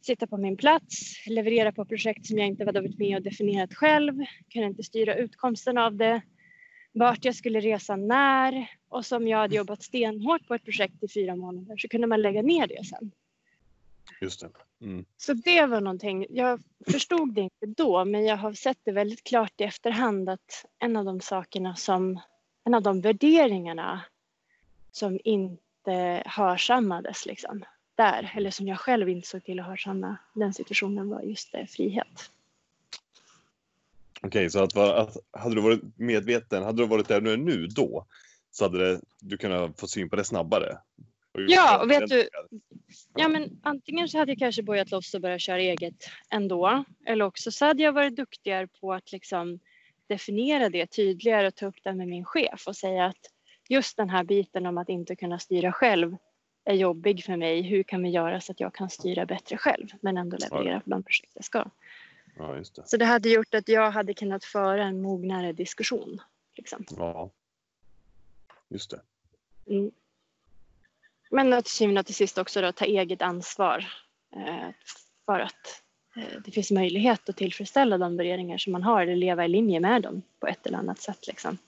sitta 0.00 0.26
på 0.26 0.36
min 0.36 0.56
plats, 0.56 1.26
leverera 1.26 1.72
på 1.72 1.84
projekt 1.84 2.26
som 2.26 2.38
jag 2.38 2.46
inte 2.46 2.64
hade 2.64 2.80
varit 2.80 2.98
med 2.98 3.16
och 3.16 3.22
definierat 3.22 3.74
själv, 3.74 4.24
kunde 4.52 4.68
inte 4.68 4.82
styra 4.82 5.14
utkomsten 5.14 5.78
av 5.78 5.96
det, 5.96 6.22
vart 6.92 7.24
jag 7.24 7.34
skulle 7.34 7.60
resa 7.60 7.96
när 7.96 8.70
och 8.88 9.06
som 9.06 9.28
jag 9.28 9.38
hade 9.38 9.56
jobbat 9.56 9.82
stenhårt 9.82 10.46
på 10.46 10.54
ett 10.54 10.64
projekt 10.64 11.02
i 11.02 11.08
fyra 11.08 11.36
månader 11.36 11.76
så 11.76 11.88
kunde 11.88 12.06
man 12.06 12.22
lägga 12.22 12.42
ner 12.42 12.66
det 12.66 12.84
sen. 12.84 13.10
Just 14.20 14.40
det. 14.40 14.50
Mm. 14.80 15.04
Så 15.16 15.34
det 15.34 15.66
var 15.66 15.80
någonting, 15.80 16.26
jag 16.30 16.62
förstod 16.90 17.34
det 17.34 17.40
inte 17.40 17.66
då 17.66 18.04
men 18.04 18.24
jag 18.24 18.36
har 18.36 18.52
sett 18.52 18.78
det 18.84 18.92
väldigt 18.92 19.24
klart 19.24 19.60
i 19.60 19.64
efterhand 19.64 20.28
att 20.28 20.64
en 20.78 20.96
av 20.96 21.04
de 21.04 21.20
sakerna 21.20 21.76
som, 21.76 22.20
en 22.64 22.74
av 22.74 22.82
de 22.82 23.00
värderingarna 23.00 24.00
som 24.96 25.18
inte 25.24 26.22
hörsammades 26.26 27.26
liksom 27.26 27.64
där, 27.94 28.32
eller 28.36 28.50
som 28.50 28.68
jag 28.68 28.78
själv 28.78 29.08
inte 29.08 29.28
såg 29.28 29.44
till 29.44 29.60
att 29.60 29.66
hörsamma 29.66 30.16
den 30.34 30.54
situationen 30.54 31.08
var 31.08 31.22
just 31.22 31.52
det, 31.52 31.66
frihet. 31.66 32.30
Okej, 34.22 34.50
så 34.50 34.62
att, 34.62 34.76
att 34.76 35.16
hade 35.32 35.54
du 35.54 35.60
varit 35.60 35.82
medveten, 35.96 36.62
hade 36.62 36.82
du 36.82 36.86
varit 36.86 37.08
där 37.08 37.20
du 37.20 37.32
är 37.32 37.36
nu 37.36 37.66
då, 37.66 38.06
så 38.50 38.64
hade 38.64 38.78
det, 38.78 39.00
du 39.20 39.36
kunnat 39.36 39.80
få 39.80 39.86
syn 39.86 40.10
på 40.10 40.16
det 40.16 40.24
snabbare. 40.24 40.78
Ja, 41.32 41.82
och 41.82 41.90
vet 41.90 42.08
du-. 42.08 42.28
Ja 43.14 43.28
men 43.28 43.60
antingen 43.62 44.08
så 44.08 44.18
hade 44.18 44.32
jag 44.32 44.38
kanske 44.38 44.62
börjat 44.62 44.90
loss 44.90 45.14
och 45.14 45.20
börjat 45.20 45.40
köra 45.40 45.60
eget 45.60 46.08
ändå. 46.30 46.84
Eller 47.06 47.24
också 47.24 47.52
så 47.52 47.64
hade 47.64 47.82
jag 47.82 47.92
varit 47.92 48.16
duktigare 48.16 48.66
på 48.66 48.92
att 48.92 49.12
liksom 49.12 49.58
definiera 50.06 50.68
det 50.68 50.86
tydligare 50.86 51.46
och 51.46 51.54
ta 51.54 51.66
upp 51.66 51.84
det 51.84 51.94
med 51.94 52.08
min 52.08 52.24
chef 52.24 52.64
och 52.66 52.76
säga 52.76 53.06
att 53.06 53.30
just 53.68 53.96
den 53.96 54.10
här 54.10 54.24
biten 54.24 54.66
om 54.66 54.78
att 54.78 54.88
inte 54.88 55.16
kunna 55.16 55.38
styra 55.38 55.72
själv 55.72 56.16
är 56.64 56.74
jobbig 56.74 57.24
för 57.24 57.36
mig. 57.36 57.62
Hur 57.62 57.82
kan 57.82 58.02
vi 58.02 58.08
göra 58.08 58.40
så 58.40 58.52
att 58.52 58.60
jag 58.60 58.74
kan 58.74 58.90
styra 58.90 59.26
bättre 59.26 59.56
själv 59.56 59.88
men 60.00 60.16
ändå 60.16 60.36
leverera 60.36 60.80
på 60.80 60.90
de 60.90 61.02
projekt 61.02 61.32
jag 61.34 61.44
ska. 61.44 61.64
Ja, 62.36 62.54
det. 62.54 62.88
Så 62.88 62.96
det 62.96 63.04
hade 63.04 63.28
gjort 63.28 63.54
att 63.54 63.68
jag 63.68 63.90
hade 63.90 64.14
kunnat 64.14 64.44
föra 64.44 64.84
en 64.84 65.02
mognare 65.02 65.52
diskussion. 65.52 66.20
Liksom. 66.56 66.84
Ja. 66.96 67.30
Just 68.68 68.90
det. 68.90 69.00
Mm. 69.66 69.90
Men 71.30 71.52
att 71.52 71.64
till 71.64 71.74
syvende 71.74 72.00
och 72.00 72.06
till 72.06 72.14
sist 72.14 72.38
också 72.38 72.60
då, 72.60 72.72
ta 72.72 72.84
eget 72.84 73.22
ansvar 73.22 73.86
eh, 74.36 74.68
för 75.26 75.40
att 75.40 75.82
eh, 76.16 76.40
det 76.44 76.50
finns 76.50 76.70
möjlighet 76.70 77.28
att 77.28 77.36
tillfredsställa 77.36 77.98
de 77.98 78.16
värderingar 78.16 78.58
som 78.58 78.72
man 78.72 78.82
har 78.82 79.02
eller 79.02 79.16
leva 79.16 79.44
i 79.44 79.48
linje 79.48 79.80
med 79.80 80.02
dem 80.02 80.22
på 80.40 80.46
ett 80.46 80.66
eller 80.66 80.78
annat 80.78 80.98
sätt. 80.98 81.26
Liksom. 81.26 81.58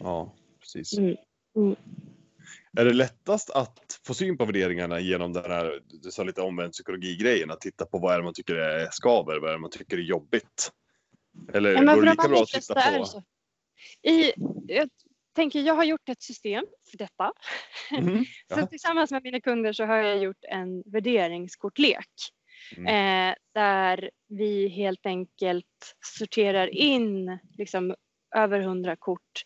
Ja, 0.00 0.32
precis. 0.60 0.98
Mm. 0.98 1.16
Mm. 1.56 1.76
Är 2.76 2.84
det 2.84 2.92
lättast 2.92 3.50
att 3.50 4.00
få 4.06 4.14
syn 4.14 4.38
på 4.38 4.44
värderingarna 4.44 5.00
genom 5.00 5.32
den 5.32 5.50
här, 5.50 5.80
du 6.02 6.10
sa 6.10 6.22
lite 6.22 6.42
omvänd 6.42 6.72
psykologi-grejen, 6.72 7.50
att 7.50 7.60
titta 7.60 7.86
på 7.86 7.98
vad 7.98 8.14
är 8.14 8.18
det 8.18 8.24
man 8.24 8.34
tycker 8.34 8.54
är 8.54 8.88
skaver, 8.90 9.40
vad 9.40 9.50
är 9.50 9.54
det 9.54 9.60
man 9.60 9.70
tycker 9.70 9.96
är 9.96 10.02
jobbigt? 10.02 10.72
Eller 11.54 11.72
Ja, 11.72 11.94
går 11.94 12.02
det 12.02 12.06
de 12.06 12.10
lika 12.10 12.28
bra 12.28 12.42
att 12.42 12.48
titta 12.48 12.74
på? 12.74 13.22
I, 14.02 14.32
jag 14.66 14.88
tänker, 15.36 15.60
jag 15.60 15.74
har 15.74 15.84
gjort 15.84 16.08
ett 16.08 16.22
system 16.22 16.64
för 16.90 16.98
detta. 16.98 17.32
Mhm. 17.90 18.24
Så 18.54 18.66
tillsammans 18.66 19.10
med 19.10 19.22
mina 19.22 19.40
kunder 19.40 19.72
så 19.72 19.84
har 19.84 19.96
jag 19.96 20.18
gjort 20.18 20.44
en 20.48 20.82
värderingskortlek. 20.86 22.10
Mm. 22.76 22.86
Eh, 23.30 23.34
där 23.54 24.10
vi 24.28 24.68
helt 24.68 25.06
enkelt 25.06 25.96
sorterar 26.18 26.74
in 26.74 27.38
liksom, 27.58 27.94
över 28.36 28.60
hundra 28.60 28.96
kort 28.96 29.42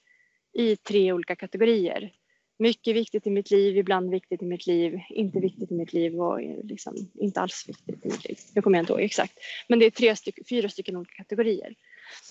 i 0.52 0.76
tre 0.76 1.12
olika 1.12 1.37
kategorier. 1.37 2.12
mycket 2.59 2.97
viktigt 2.97 3.26
i 3.26 3.30
mitt 3.30 3.50
liv, 3.50 3.76
ibland 3.76 4.11
viktigt 4.11 4.42
i 4.42 4.44
mitt 4.44 4.66
liv, 4.66 5.00
inte 5.09 5.40
viktigt 5.40 5.71
i 5.71 5.75
mitt 5.75 5.92
liv 5.92 6.21
och 6.21 6.40
liksom 6.64 6.94
inte 7.14 7.40
alls 7.40 7.64
viktigt 7.68 8.06
i 8.06 8.09
mitt 8.09 8.28
liv. 8.28 8.37
Nu 8.54 8.62
kommer 8.62 8.78
jag 8.78 8.82
inte 8.82 8.92
ihåg 8.92 9.02
exakt. 9.02 9.38
Men 9.68 9.78
det 9.78 9.87
är 9.87 9.90
tre 9.90 10.16
styck, 10.16 10.49
fyra 10.49 10.68
stycken 10.68 10.97
olika 10.97 11.14
kategorier. 11.14 11.75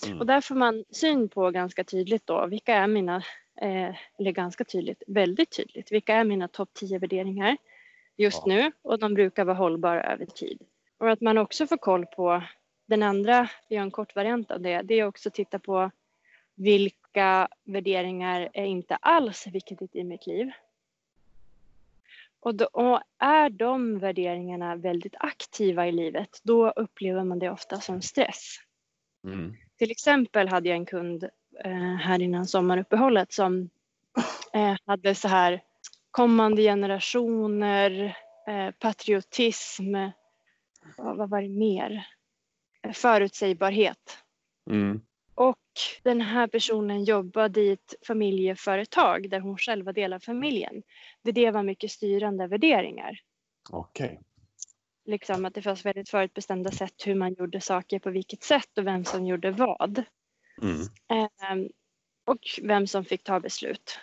Mm. 0.06 0.20
Och 0.20 0.26
där 0.26 0.42
får 0.42 0.56
man 0.56 0.84
syn 0.90 1.30
på 1.30 1.52
ganska 1.52 1.84
tydligt 1.84 2.28
då 2.28 2.48
vilka 2.48 2.76
är 2.76 2.88
mina, 2.88 3.16
eh, 3.62 3.96
eller 4.20 4.32
ganska 4.32 4.64
tydligt, 4.64 5.04
väldigt 5.08 5.58
tydligt, 5.58 5.92
vilka 5.92 6.16
är 6.16 6.24
mina 6.24 6.48
topp 6.48 6.70
10 6.74 7.00
värderingar 7.00 7.58
just 8.18 8.44
ja. 8.46 8.54
nu 8.54 8.72
och 8.82 9.00
de 9.00 9.14
brukar 9.14 9.46
vara 9.46 9.58
hållbara 9.58 10.14
över 10.14 10.26
tid. 10.26 10.62
Och 10.98 11.10
att 11.10 11.22
man 11.22 11.38
också 11.38 11.68
får 11.68 11.78
koll 11.78 12.06
på 12.06 12.44
den 12.88 13.04
andra, 13.04 13.50
vi 13.70 13.76
har 13.76 13.84
en 13.84 13.92
kort 13.92 14.16
variant 14.16 14.52
av 14.52 14.62
det, 14.62 14.82
det 14.82 15.00
är 15.00 15.08
också 15.08 15.30
att 15.30 15.36
titta 15.36 15.60
på 15.60 15.92
vilka 16.56 17.01
värderingar 17.64 18.50
är 18.54 18.66
inte 18.66 18.96
alls 18.96 19.48
viktigt 19.48 19.96
i 19.96 20.04
mitt 20.04 20.28
liv. 20.28 20.52
Och, 22.40 22.56
då, 22.56 22.66
och, 22.66 23.02
är 23.18 23.50
de 23.50 24.00
värderingarna 24.00 24.76
väldigt 24.76 25.16
aktiva 25.20 25.88
i 25.88 25.92
livet, 25.92 26.40
då 26.44 26.70
upplever 26.70 27.24
man 27.24 27.40
det 27.40 27.50
ofta 27.50 27.82
som 27.82 28.02
stress. 28.02 28.58
Mm. 29.24 29.56
Till 29.78 29.92
exempel 29.92 30.48
hade 30.48 30.70
jag 30.70 30.76
en 30.76 30.86
kund 30.86 31.24
eh, 31.64 31.96
här 31.96 32.22
innan 32.22 32.46
sommaruppehållet 32.46 33.34
som 33.34 33.70
eh, 34.54 34.76
hade 34.86 35.16
så 35.16 35.28
här 35.28 35.62
kommande 36.12 36.62
generationer, 36.62 38.18
eh, 38.48 38.72
patriotism, 38.72 39.96
vad, 40.98 41.18
vad 41.18 41.30
var 41.30 41.42
det 41.42 41.50
mer? 41.50 42.08
Förutsägbarhet. 42.94 44.18
Mm. 44.70 45.02
Och 45.36 45.58
den 46.04 46.22
här 46.22 46.48
personen 46.48 47.04
jobbade 47.04 47.62
i 47.62 47.72
ett 47.72 47.94
familjeföretag 48.08 49.30
där 49.30 49.40
hon 49.40 49.58
själv 49.58 49.86
var 49.86 49.94
del 49.94 50.14
av 50.14 50.20
familjen. 50.20 50.84
Det, 51.22 51.32
det 51.32 51.52
var 51.52 51.64
mycket 51.64 51.92
styrande 51.92 52.48
värderingar. 52.48 53.20
Okej. 53.70 54.06
Okay. 54.06 54.18
Liksom 55.06 55.46
att 55.46 55.54
det 55.54 55.62
fanns 55.62 55.86
väldigt 55.86 56.10
förutbestämda 56.10 56.72
sätt 56.72 57.08
hur 57.08 57.16
man 57.16 57.34
gjorde 57.34 57.62
saker 57.62 58.00
på 58.00 58.10
vilket 58.10 58.44
sätt 58.44 58.78
och 58.78 58.88
vem 58.88 59.06
som 59.06 59.26
gjorde 59.26 59.52
vad. 59.52 60.04
Mm. 60.62 60.82
Eh, 60.82 61.72
och 62.26 62.40
vem 62.62 62.88
som 62.88 63.06
fick 63.06 63.24
ta 63.24 63.40
beslut. 63.40 64.00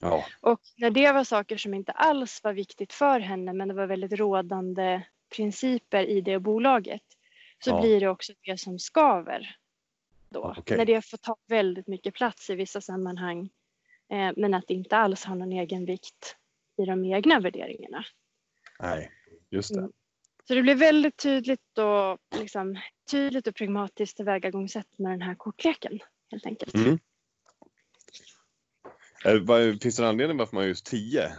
Ja. 0.00 0.24
Och 0.40 0.60
när 0.76 0.90
det 0.90 1.12
var 1.12 1.24
saker 1.24 1.56
som 1.56 1.74
inte 1.74 1.92
alls 1.92 2.40
var 2.44 2.52
viktigt 2.52 2.92
för 2.92 3.20
henne 3.20 3.52
men 3.52 3.68
det 3.68 3.74
var 3.74 3.86
väldigt 3.86 4.12
rådande 4.12 5.02
principer 5.36 6.04
i 6.04 6.20
det 6.20 6.38
bolaget 6.38 7.02
så 7.64 7.70
ja. 7.70 7.80
blir 7.80 8.00
det 8.00 8.08
också 8.08 8.32
det 8.42 8.60
som 8.60 8.78
skaver 8.78 9.56
då. 10.28 10.54
Okay. 10.58 10.76
När 10.76 10.84
det 10.84 11.04
får 11.04 11.16
ta 11.16 11.36
väldigt 11.48 11.86
mycket 11.86 12.14
plats 12.14 12.50
i 12.50 12.54
vissa 12.54 12.80
sammanhang 12.80 13.50
eh, 14.12 14.32
men 14.36 14.54
att 14.54 14.64
det 14.68 14.74
inte 14.74 14.96
alls 14.96 15.24
har 15.24 15.34
någon 15.34 15.52
egen 15.52 15.84
vikt 15.84 16.36
i 16.82 16.84
de 16.84 17.04
egna 17.04 17.40
värderingarna. 17.40 18.04
Nej, 18.80 19.10
just 19.50 19.74
det. 19.74 19.80
Mm. 19.80 19.92
Så 20.48 20.54
det 20.54 20.62
blir 20.62 20.74
väldigt 20.74 21.16
tydligt 21.16 21.78
och, 21.78 22.38
liksom, 22.40 22.80
tydligt 23.10 23.46
och 23.46 23.54
pragmatiskt 23.54 24.16
tillvägagångssätt 24.16 24.98
med 24.98 25.12
den 25.12 25.22
här 25.22 25.34
kortleken 25.34 25.98
helt 26.30 26.46
enkelt. 26.46 26.74
Mm. 26.74 26.98
Är, 29.24 29.78
finns 29.78 29.96
det 29.96 30.02
en 30.02 30.08
anledning 30.08 30.38
varför 30.38 30.54
man 30.54 30.62
har 30.62 30.68
just 30.68 30.86
10? 30.86 31.32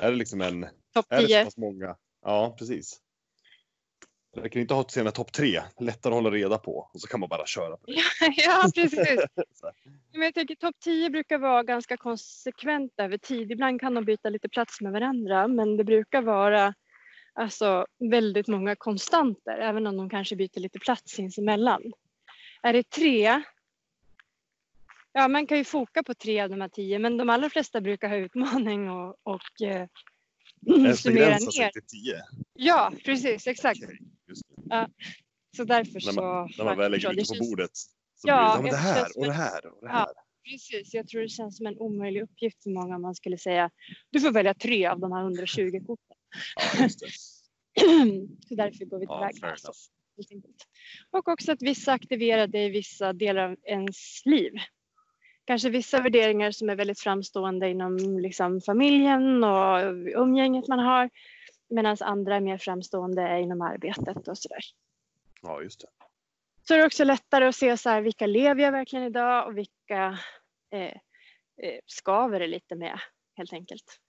Är 0.00 0.10
det 0.10 0.16
liksom 0.16 0.40
en... 0.40 0.66
Topp 0.94 1.06
10? 1.18 1.48
många? 1.56 1.96
Ja, 2.22 2.56
precis. 2.58 3.00
Jag 4.34 4.52
kan 4.52 4.62
inte 4.62 4.74
ha 4.74 4.88
sina 4.88 5.10
topp 5.10 5.32
tre, 5.32 5.62
lättare 5.78 6.12
att 6.12 6.22
hålla 6.22 6.30
reda 6.30 6.58
på 6.58 6.88
och 6.94 7.00
så 7.00 7.06
kan 7.06 7.20
man 7.20 7.28
bara 7.28 7.46
köra 7.46 7.76
på 7.76 7.86
det. 7.86 8.02
ja, 8.36 8.70
precis. 8.74 9.20
Men 10.12 10.22
jag 10.22 10.34
tänker 10.34 10.54
topp 10.54 10.76
10 10.80 11.10
brukar 11.10 11.38
vara 11.38 11.62
ganska 11.62 11.96
konsekvent 11.96 12.92
över 12.96 13.18
tid. 13.18 13.52
Ibland 13.52 13.80
kan 13.80 13.94
de 13.94 14.04
byta 14.04 14.28
lite 14.28 14.48
plats 14.48 14.80
med 14.80 14.92
varandra, 14.92 15.48
men 15.48 15.76
det 15.76 15.84
brukar 15.84 16.22
vara 16.22 16.74
alltså, 17.32 17.86
väldigt 18.10 18.48
många 18.48 18.76
konstanter, 18.76 19.58
även 19.58 19.86
om 19.86 19.96
de 19.96 20.10
kanske 20.10 20.36
byter 20.36 20.60
lite 20.60 20.78
plats 20.78 21.12
sinsemellan. 21.12 21.82
Är 22.62 22.72
det 22.72 22.90
tre? 22.90 23.42
Ja, 25.12 25.28
man 25.28 25.46
kan 25.46 25.58
ju 25.58 25.64
foka 25.64 26.02
på 26.02 26.14
tre 26.14 26.40
av 26.40 26.50
de 26.50 26.60
här 26.60 26.68
tio, 26.68 26.98
men 26.98 27.16
de 27.16 27.30
allra 27.30 27.50
flesta 27.50 27.80
brukar 27.80 28.08
ha 28.08 28.16
utmaning 28.16 28.90
och, 28.90 29.16
och 29.22 29.66
eh, 29.66 29.86
summera 30.96 31.28
ner. 31.28 31.70
till 31.70 31.82
tio? 31.82 32.22
Ja, 32.54 32.92
precis, 33.04 33.46
exakt. 33.46 33.84
Okay. 33.84 33.98
Ja, 34.68 34.88
så 35.56 35.64
därför 35.64 36.00
så... 36.00 36.12
När 36.12 36.22
man, 36.22 36.50
när 36.58 36.64
man 36.64 36.78
väl 36.78 36.90
lägger 36.90 37.10
ut 37.10 37.16
det 37.16 37.38
på 37.38 37.44
bordet. 37.44 37.70
Så 38.14 38.28
ja, 38.28 38.58
blir 38.60 38.70
det, 38.70 38.76
det 38.76 38.80
här 38.80 39.18
och 39.18 39.24
det 39.26 39.32
här 39.32 39.66
och 39.66 39.82
det 39.82 39.88
här. 39.88 39.98
Ja, 39.98 40.12
precis. 40.50 40.94
Jag 40.94 41.08
tror 41.08 41.20
det 41.20 41.28
känns 41.28 41.56
som 41.56 41.66
en 41.66 41.78
omöjlig 41.78 42.22
uppgift 42.22 42.62
för 42.62 42.70
många 42.70 42.96
om 42.96 43.02
man 43.02 43.14
skulle 43.14 43.38
säga 43.38 43.70
du 44.10 44.20
får 44.20 44.32
välja 44.32 44.54
tre 44.54 44.86
av 44.86 45.00
de 45.00 45.12
här 45.12 45.22
120 45.22 45.80
korten. 45.86 46.16
Ja, 46.56 46.88
så 48.48 48.54
därför 48.54 48.84
går 48.84 48.98
vi 48.98 49.06
tillväga. 49.06 49.56
Ja, 49.56 51.18
och 51.18 51.28
också 51.28 51.52
att 51.52 51.62
vissa 51.62 51.92
aktiverar 51.92 52.46
det 52.46 52.64
i 52.64 52.68
vissa 52.68 53.12
delar 53.12 53.50
av 53.50 53.56
ens 53.64 54.22
liv. 54.24 54.52
Kanske 55.44 55.70
vissa 55.70 56.00
värderingar 56.00 56.50
som 56.50 56.70
är 56.70 56.76
väldigt 56.76 57.00
framstående 57.00 57.68
inom 57.68 58.18
liksom 58.18 58.60
familjen 58.60 59.44
och 59.44 59.78
umgänget 60.22 60.68
man 60.68 60.78
har 60.78 61.10
medan 61.68 61.96
andra 62.00 62.36
är 62.36 62.40
mer 62.40 62.58
framstående 62.58 63.40
inom 63.40 63.60
arbetet 63.60 64.28
och 64.28 64.38
sådär. 64.38 64.60
Ja, 65.42 65.62
just 65.62 65.80
det. 65.80 65.86
Så 66.62 66.74
är 66.74 66.78
det 66.78 66.86
också 66.86 67.04
lättare 67.04 67.44
att 67.44 67.56
se 67.56 67.76
så 67.76 67.90
här, 67.90 68.02
vilka 68.02 68.26
lever 68.26 68.62
jag 68.62 68.72
verkligen 68.72 69.04
idag 69.04 69.46
och 69.46 69.58
vilka 69.58 70.18
eh, 70.70 70.82
eh, 71.62 71.80
skaver 71.86 72.40
det 72.40 72.46
lite 72.46 72.74
med 72.74 73.00
helt 73.36 73.52
enkelt. 73.52 74.00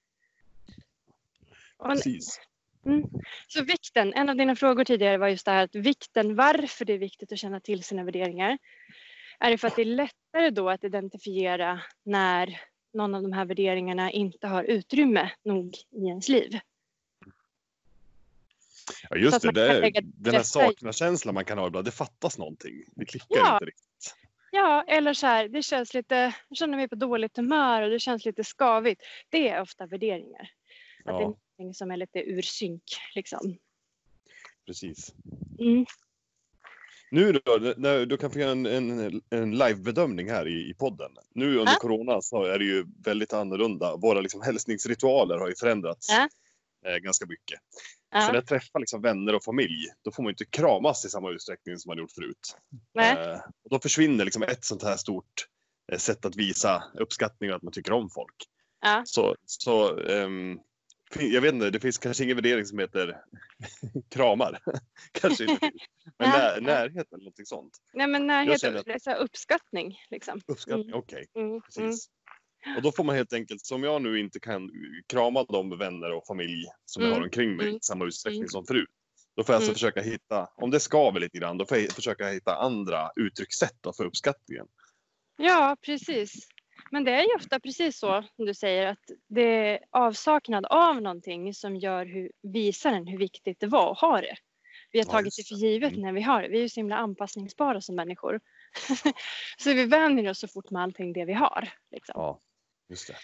Precis. 1.84 2.42
Mm. 2.86 3.04
Så 3.48 3.64
vikten, 3.64 4.14
en 4.14 4.30
av 4.30 4.36
dina 4.36 4.56
frågor 4.56 4.84
tidigare 4.84 5.18
var 5.18 5.28
just 5.28 5.46
det 5.46 5.52
här 5.52 5.64
att 5.64 5.76
vikten, 5.76 6.36
varför 6.36 6.86
det 6.86 6.94
är 6.94 6.98
viktigt 6.98 7.32
att 7.32 7.40
känna 7.40 7.60
till 7.60 7.84
sina 7.84 8.04
värderingar. 8.04 8.58
Är 9.40 9.52
det 9.52 9.58
för 9.58 9.68
att 9.68 9.76
det 9.76 9.82
är 9.82 9.86
lättare 9.86 10.50
då 10.50 10.70
att 10.70 10.84
identifiera 10.84 11.82
när 12.04 12.62
någon 12.94 13.16
av 13.16 13.22
de 13.22 13.34
här 13.34 13.46
värderingarna 13.46 14.12
inte 14.12 14.48
har 14.48 14.64
utrymme 14.64 15.32
nog 15.44 15.76
i 15.92 16.08
ens 16.08 16.30
liv? 16.30 16.60
Ja 19.10 19.18
just 19.18 19.42
det, 19.42 19.52
det 19.52 19.88
är, 19.88 20.02
den 20.02 20.36
här 20.36 20.44
sakna-känslan 20.44 21.36
man 21.36 21.46
kan 21.46 21.58
ha 21.58 21.68
ibland, 21.68 21.86
det 21.86 21.92
fattas 21.92 22.38
någonting. 22.38 22.84
Det 22.96 23.06
klickar 23.06 23.38
ja. 23.38 23.54
inte 23.54 23.66
riktigt. 23.66 24.16
Ja, 24.52 24.84
eller 24.88 25.14
så 25.14 25.28
här, 25.28 25.48
det 25.48 25.64
känns 25.64 25.94
lite, 25.94 26.36
jag 26.50 26.58
känner 26.58 26.78
mig 26.78 26.88
på 26.88 26.96
dåligt 26.96 27.38
humör 27.38 27.82
och 27.82 27.90
det 27.90 28.00
känns 28.00 28.26
lite 28.26 28.44
skavigt. 28.44 29.02
Det 29.30 29.50
är 29.50 29.62
ofta 29.62 29.86
värderingar. 29.86 30.50
Ja. 31.04 31.12
Att 31.12 31.18
det 31.18 31.24
är 31.24 31.28
någonting 31.28 31.74
som 31.74 31.92
är 31.92 31.98
lite 31.98 32.20
ur 32.20 32.42
synk 32.42 32.84
liksom. 33.16 33.58
Precis. 34.66 35.14
Mm. 35.60 35.86
Nu 37.12 37.32
då, 37.32 37.74
när 37.78 38.06
du 38.06 38.18
kan 38.18 38.32
få 38.32 38.40
göra 38.40 38.52
en, 38.52 38.66
en, 38.66 39.22
en 39.30 39.58
livebedömning 39.58 40.30
här 40.30 40.48
i, 40.48 40.70
i 40.70 40.74
podden. 40.74 41.12
Nu 41.34 41.58
under 41.58 41.74
ja. 41.74 41.80
corona 41.80 42.22
så 42.22 42.44
är 42.44 42.60
det 42.60 42.66
ju 42.66 42.86
väldigt 43.04 43.34
annorlunda. 43.34 43.96
Våra 43.96 44.22
liksom 44.22 44.42
hälsningsritualer 44.42 45.38
har 45.38 45.48
ju 45.48 45.56
förändrats 45.56 46.08
ja. 46.10 46.28
eh, 46.90 46.98
ganska 46.98 47.26
mycket. 47.26 47.60
Ja. 48.12 48.22
Så 48.22 48.28
när 48.28 48.36
jag 48.36 48.48
träffar 48.48 48.80
liksom 48.80 49.02
vänner 49.02 49.36
och 49.36 49.44
familj, 49.44 49.88
då 50.02 50.12
får 50.12 50.24
man 50.24 50.30
inte 50.30 50.46
kramas 50.46 51.06
i 51.06 51.10
samma 51.10 51.32
utsträckning 51.32 51.78
som 51.78 51.90
man 51.90 51.98
gjort 51.98 52.12
förut. 52.12 52.58
Eh, 53.00 53.40
och 53.64 53.70
då 53.70 53.80
försvinner 53.80 54.26
liksom 54.26 54.44
ett 54.44 54.66
sånt 54.66 54.84
här 54.84 54.98
stort 54.98 55.48
eh, 55.92 55.98
sätt 55.98 56.26
att 56.26 56.36
visa 56.36 56.84
uppskattning 57.00 57.50
och 57.50 57.56
att 57.56 57.64
man 57.64 57.74
tycker 57.74 57.94
om 57.94 58.10
folk. 58.10 58.36
Så, 59.06 59.36
så 59.46 59.92
um, 59.92 60.60
jag 61.14 61.42
vet 61.42 61.54
inte, 61.54 61.70
det 61.70 61.80
finns 61.80 61.98
kanske 61.98 62.24
ingen 62.24 62.36
värdering 62.36 62.66
som 62.66 62.80
heter 62.80 63.18
kramar. 64.10 64.60
kanske 65.12 65.44
inte. 65.44 65.72
Men 66.18 66.30
när, 66.30 66.62
närhet 66.62 67.14
eller 67.14 67.24
någonting 67.24 67.46
sånt. 67.46 67.78
Nej 67.94 68.08
men 68.08 68.28
närhet, 68.28 69.08
att... 69.08 69.18
uppskattning. 69.18 69.98
Liksom. 70.10 70.42
Uppskattning, 70.48 70.88
mm. 70.88 71.00
okej. 71.00 71.26
Okay. 71.34 71.44
Mm. 71.44 71.62
Precis. 71.62 72.10
Och 72.76 72.82
då 72.82 72.92
får 72.92 73.04
man 73.04 73.16
helt 73.16 73.34
enkelt, 73.34 73.66
som 73.66 73.84
jag 73.84 74.02
nu 74.02 74.20
inte 74.20 74.40
kan 74.40 74.70
krama 75.08 75.44
de 75.44 75.78
vänner 75.78 76.14
och 76.14 76.28
familj 76.28 76.66
som 76.86 77.04
mm. 77.04 77.12
jag 77.12 77.20
har 77.20 77.24
omkring 77.24 77.56
mig 77.56 77.66
i 77.66 77.70
mm. 77.70 77.80
samma 77.82 78.06
utsträckning 78.06 78.42
mm. 78.42 78.50
som 78.50 78.66
förut. 78.66 78.90
Då 79.36 79.44
får 79.44 79.54
jag 79.54 79.58
alltså 79.58 79.70
mm. 79.70 79.76
försöka 79.76 80.02
hitta, 80.02 80.48
om 80.56 80.72
det 80.72 80.80
skaver 80.80 81.20
lite 81.20 81.38
grann, 81.38 81.58
då 81.58 81.66
får 81.66 81.78
jag 81.78 81.92
försöka 81.92 82.28
hitta 82.28 82.56
andra 82.56 83.12
uttryckssätt 83.16 83.80
för 83.98 84.06
uppskattningen. 84.06 84.66
Ja, 85.38 85.78
precis. 85.86 86.48
Men 86.92 87.04
det 87.04 87.12
är 87.12 87.22
ju 87.22 87.36
ofta 87.36 87.60
precis 87.60 88.00
så 88.00 88.24
som 88.36 88.46
du 88.46 88.54
säger 88.54 88.88
att 88.88 89.12
det 89.28 89.42
är 89.42 89.80
avsaknad 89.92 90.66
av 90.66 91.02
någonting 91.02 91.54
som 91.54 91.76
gör 91.76 92.06
hur, 92.06 92.32
visar 92.42 92.94
en 92.94 93.08
hur 93.08 93.18
viktigt 93.18 93.60
det 93.60 93.68
var 93.68 93.92
att 93.92 94.00
ha 94.00 94.22
det. 94.22 94.36
Vi 94.92 95.00
har 95.00 95.06
tagit 95.06 95.36
det 95.38 95.48
för 95.48 95.56
givet 95.56 95.92
mm. 95.92 96.02
när 96.02 96.14
vi 96.14 96.22
har 96.22 96.42
det. 96.42 96.48
Vi 96.48 96.58
är 96.58 96.62
ju 96.62 96.70
så 96.70 96.80
himla 96.80 96.98
anpassningsbara 96.98 97.82
som 97.82 97.96
människor. 97.96 98.40
så 99.58 99.74
vi 99.74 99.86
vänjer 99.86 100.30
oss 100.30 100.40
så 100.40 100.48
fort 100.48 100.72
med 100.72 100.82
allting 100.82 101.14
det 101.14 101.26
vi 101.26 101.34
har. 101.34 101.70
Liksom. 101.92 102.14
Ja, 102.16 102.42
just 102.90 103.08
det. 103.08 103.16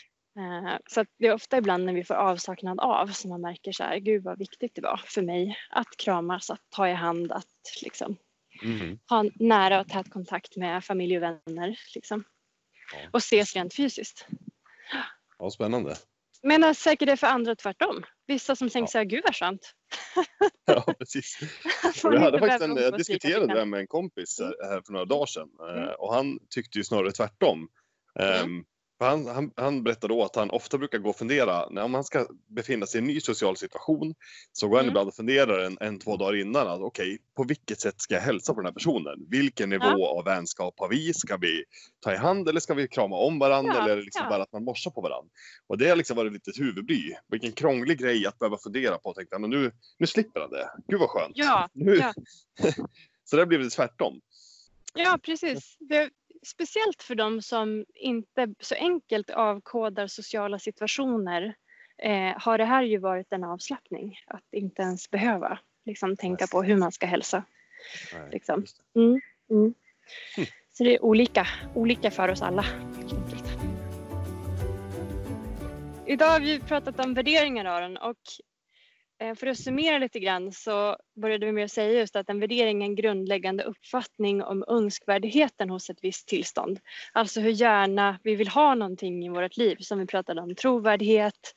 Eh, 0.42 0.78
så 0.88 1.06
det 1.20 1.28
är 1.28 1.34
ofta 1.34 1.58
ibland 1.58 1.86
när 1.86 1.94
vi 1.94 2.04
får 2.04 2.16
avsaknad 2.16 2.80
av 2.80 3.08
som 3.08 3.30
man 3.30 3.42
märker 3.42 3.72
så 3.72 3.84
här, 3.84 3.98
gud 3.98 4.24
vad 4.24 4.38
viktigt 4.38 4.76
det 4.76 4.82
var 4.82 5.02
för 5.06 5.22
mig 5.22 5.58
att 5.70 5.98
kramas, 5.98 6.50
att 6.50 6.62
ta 6.70 6.90
i 6.90 6.94
hand, 6.94 7.32
att 7.32 7.46
liksom 7.84 8.18
mm. 8.64 9.00
ha 9.10 9.26
nära 9.36 9.82
och 9.82 9.88
tät 9.88 10.10
kontakt 10.10 10.58
med 10.58 10.84
familj 10.84 11.18
och 11.18 11.24
vänner. 11.24 11.80
Liksom. 11.96 12.24
Ja. 12.94 13.10
Och 13.14 13.20
ses 13.20 13.56
rent 13.56 13.76
fysiskt. 13.76 14.28
Ja, 15.40 15.50
spännande. 15.50 15.96
Men 16.44 16.76
säkert 16.76 17.06
det 17.06 17.12
är 17.12 17.16
för 17.16 17.28
andra 17.28 17.56
tvärtom. 17.56 18.04
Vissa 18.28 18.56
som 18.56 18.70
tänker 18.70 18.84
ja. 18.84 18.92
så 18.92 18.98
här, 18.98 19.06
gud 19.06 19.24
vad 19.24 19.36
skönt. 19.36 19.74
ja, 20.66 20.94
precis. 21.00 21.40
jag 22.04 22.20
hade 22.20 22.40
faktiskt 22.40 22.62
en, 22.62 22.76
jag 22.78 22.98
diskuterade 22.98 23.54
det 23.54 23.66
med 23.66 23.80
en 23.80 23.88
kompis 23.88 24.40
här 24.40 24.82
för 24.86 24.94
några 24.94 25.06
dagar 25.06 25.26
sedan 25.26 25.50
mm. 25.76 25.90
och 26.00 26.14
han 26.14 26.40
tyckte 26.50 26.78
ju 26.78 26.84
snarare 26.84 27.12
tvärtom. 27.12 27.68
Mm. 28.20 28.44
Um, 28.44 28.66
han, 29.06 29.28
han, 29.28 29.52
han 29.56 29.84
berättade 29.84 30.14
då 30.14 30.24
att 30.24 30.36
han 30.36 30.50
ofta 30.50 30.78
brukar 30.78 30.98
gå 30.98 31.10
och 31.10 31.16
fundera, 31.16 31.70
när 31.70 31.88
man 31.88 32.04
ska 32.04 32.28
befinna 32.48 32.86
sig 32.86 32.98
i 32.98 33.02
en 33.02 33.08
ny 33.08 33.22
social 33.22 33.58
situation, 33.58 34.14
så 34.52 34.68
går 34.68 34.76
han 34.76 34.86
mm. 34.86 34.92
ibland 34.92 35.08
och 35.08 35.16
funderar 35.16 35.60
en, 35.60 35.78
en, 35.82 36.00
två 36.00 36.18
dagar 36.18 36.42
innan 36.42 36.68
att 36.68 36.82
okej, 36.82 37.06
okay, 37.06 37.18
på 37.36 37.44
vilket 37.44 37.80
sätt 37.80 38.02
ska 38.02 38.14
jag 38.14 38.22
hälsa 38.22 38.54
på 38.54 38.60
den 38.60 38.66
här 38.66 38.74
personen? 38.74 39.26
Vilken 39.30 39.70
nivå 39.70 39.86
ja. 39.86 40.08
av 40.20 40.26
vänskap 40.26 40.74
har 40.78 40.90
vi? 40.90 41.14
Ska 41.14 41.38
vi 41.38 41.64
ta 42.00 42.14
i 42.14 42.18
hand 42.18 42.50
eller 42.50 42.60
ska 42.60 42.74
vi 42.74 42.88
krama 42.88 43.16
om 43.16 43.40
varandra 43.40 43.74
ja. 43.76 43.84
eller 43.84 44.04
liksom 44.04 44.24
ja. 44.24 44.30
bara 44.30 44.44
att 44.44 44.52
man 44.52 44.64
morsar 44.64 44.92
på 44.92 45.02
varandra? 45.02 45.30
Och 45.68 45.78
det 45.78 45.90
har 45.90 45.96
liksom 45.96 46.18
varit 46.18 46.34
lite 46.34 46.52
huvudbry. 46.56 47.16
Vilken 47.28 47.52
krånglig 47.52 48.00
grej 48.00 48.28
att 48.28 48.40
behöva 48.40 48.58
fundera 48.58 48.98
på. 48.98 49.14
Tänkte 49.14 49.36
han, 49.36 49.50
nu, 49.50 49.72
nu 49.98 50.08
slipper 50.08 50.40
han 50.40 50.50
det. 50.50 50.70
Gud 50.88 51.00
vad 51.00 51.10
skönt. 51.10 51.32
Ja. 51.36 51.70
Nu. 51.74 51.96
ja. 51.96 52.14
så 53.24 53.36
det 53.36 53.42
har 53.42 53.48
blivit 53.48 53.74
tvärtom. 53.74 54.22
Ja, 54.94 55.20
precis. 55.24 55.78
Det, 55.80 56.10
speciellt 56.46 57.04
för 57.04 57.16
de 57.16 57.42
som 57.42 57.86
inte 57.96 58.54
så 58.60 58.76
enkelt 58.76 59.30
avkodar 59.30 60.08
sociala 60.08 60.60
situationer 60.60 61.56
eh, 61.98 62.34
har 62.38 62.58
det 62.58 62.66
här 62.66 62.84
ju 62.84 62.98
varit 62.98 63.34
en 63.34 63.44
avslappning. 63.44 64.20
Att 64.28 64.46
inte 64.52 64.82
ens 64.82 65.10
behöva 65.10 65.60
liksom, 65.86 66.18
tänka 66.18 66.48
på 66.48 66.64
hur 66.64 66.76
man 66.76 66.92
ska 66.92 67.06
hälsa. 67.06 67.44
Nej, 68.14 68.30
liksom. 68.32 68.66
mm, 68.96 69.22
mm. 69.50 69.74
Hm. 70.36 70.46
Så 70.74 70.84
det 70.84 70.96
är 70.96 71.04
olika, 71.04 71.48
olika 71.76 72.12
för 72.12 72.30
oss 72.30 72.42
alla. 72.42 72.66
Idag 76.06 76.28
har 76.28 76.40
vi 76.40 76.60
pratat 76.60 77.06
om 77.06 77.14
värderingar 77.14 77.66
Aron 77.66 77.98
och 77.98 78.18
för 79.36 79.48
att 79.48 79.58
summera 79.60 79.98
lite 79.98 80.20
grann 80.20 80.52
så 80.52 80.98
började 81.22 81.46
vi 81.46 81.52
med 81.52 81.66
att 81.66 81.72
säga 81.72 82.00
just 82.00 82.16
att 82.16 82.30
en 82.30 82.40
värdering 82.40 82.82
är 82.82 82.86
en 82.86 82.96
grundläggande 82.96 83.64
uppfattning 83.64 84.44
om 84.44 84.64
önskvärdheten 84.68 85.70
hos 85.70 85.90
ett 85.90 86.00
visst 86.02 86.28
tillstånd. 86.28 86.80
Alltså 87.12 87.42
hur 87.42 87.52
gärna 87.52 88.20
vi 88.24 88.36
vill 88.36 88.48
ha 88.48 88.76
någonting 88.76 89.26
i 89.26 89.30
vårt 89.30 89.58
liv 89.58 89.76
som 89.80 90.00
vi 90.00 90.06
pratade 90.06 90.42
om 90.42 90.56
trovärdighet, 90.56 91.54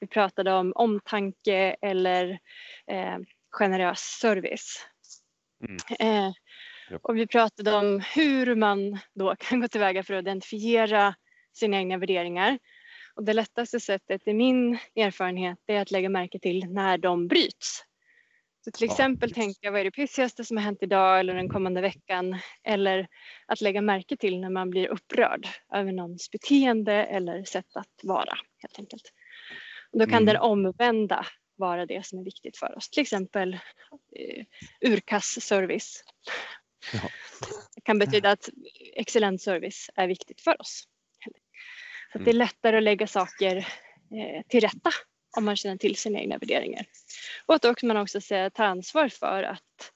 vi 0.00 0.06
pratade 0.06 0.52
om 0.52 0.72
omtanke 0.76 1.76
eller 1.82 2.38
eh, 2.86 3.18
generös 3.50 4.00
service. 4.00 4.86
Mm. 5.64 5.76
Eh, 5.98 6.32
och 7.02 7.16
vi 7.16 7.26
pratade 7.26 7.72
om 7.72 8.02
hur 8.14 8.54
man 8.54 8.98
då 9.14 9.34
kan 9.38 9.60
gå 9.60 9.68
tillväga 9.68 10.02
för 10.02 10.14
att 10.14 10.22
identifiera 10.22 11.14
sina 11.52 11.76
egna 11.76 11.98
värderingar 11.98 12.58
och 13.20 13.26
det 13.26 13.32
lättaste 13.32 13.80
sättet 13.80 14.28
i 14.28 14.34
min 14.34 14.78
erfarenhet 14.96 15.58
är 15.66 15.80
att 15.80 15.90
lägga 15.90 16.08
märke 16.08 16.38
till 16.38 16.66
när 16.68 16.98
de 16.98 17.28
bryts. 17.28 17.84
Så 18.64 18.70
till 18.70 18.84
exempel 18.84 19.30
ja. 19.30 19.34
tänka 19.34 19.70
vad 19.70 19.80
är 19.80 19.84
det 19.84 19.90
pissigaste 19.90 20.44
som 20.44 20.56
har 20.56 20.64
hänt 20.64 20.78
idag 20.82 21.20
eller 21.20 21.34
den 21.34 21.48
kommande 21.48 21.80
veckan 21.80 22.38
eller 22.64 23.08
att 23.46 23.60
lägga 23.60 23.82
märke 23.82 24.16
till 24.16 24.40
när 24.40 24.50
man 24.50 24.70
blir 24.70 24.88
upprörd 24.88 25.48
över 25.74 25.92
någons 25.92 26.30
beteende 26.30 26.92
eller 26.92 27.44
sätt 27.44 27.76
att 27.76 28.00
vara 28.02 28.38
helt 28.58 28.78
enkelt. 28.78 29.12
Och 29.92 29.98
då 29.98 30.04
kan 30.04 30.22
mm. 30.22 30.26
den 30.26 30.36
omvända 30.36 31.26
vara 31.56 31.86
det 31.86 32.06
som 32.06 32.18
är 32.18 32.24
viktigt 32.24 32.56
för 32.56 32.76
oss, 32.76 32.90
till 32.90 33.02
exempel 33.02 33.54
eh, 34.16 34.44
urkassservice. 34.90 36.04
Ja. 36.92 37.00
Det 37.74 37.80
kan 37.80 37.98
betyda 37.98 38.30
att 38.30 38.48
excellent 38.96 39.42
service 39.42 39.90
är 39.94 40.06
viktigt 40.06 40.40
för 40.40 40.60
oss. 40.60 40.84
Så 42.12 42.18
det 42.18 42.24
är 42.24 42.34
mm. 42.34 42.38
lättare 42.38 42.76
att 42.76 42.82
lägga 42.82 43.06
saker 43.06 43.56
eh, 43.56 44.42
till 44.48 44.60
rätta 44.60 44.90
om 45.36 45.44
man 45.44 45.56
känner 45.56 45.76
till 45.76 45.96
sina 45.96 46.18
egna 46.18 46.38
värderingar. 46.38 46.86
Och 47.46 47.54
att 47.54 47.64
också 47.64 47.86
man 47.86 47.96
också 47.96 48.20
tar 48.20 48.64
ansvar 48.64 49.08
för 49.08 49.42
att 49.42 49.92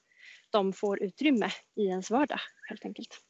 de 0.49 0.73
får 0.73 1.03
utrymme 1.03 1.49
i 1.75 1.85
ens 1.85 2.11
vardag 2.11 2.39
helt 2.69 2.85
enkelt. 2.85 3.21